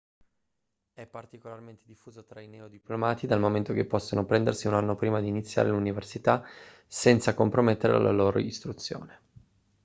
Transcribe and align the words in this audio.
è 0.93 1.05
particolarmente 1.05 1.83
diffuso 1.85 2.23
tra 2.25 2.41
i 2.41 2.47
neodiplomati 2.47 3.27
dal 3.27 3.39
momento 3.39 3.71
che 3.71 3.85
possono 3.85 4.25
prendersi 4.25 4.65
un 4.65 4.73
anno 4.73 4.95
prima 4.95 5.21
di 5.21 5.27
iniziare 5.27 5.69
l'università 5.69 6.43
senza 6.87 7.35
compromettere 7.35 7.99
la 8.01 8.09
loro 8.09 8.39
istruzione 8.39 9.19